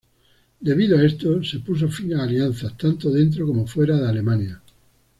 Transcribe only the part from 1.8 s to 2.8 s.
fin a alianzas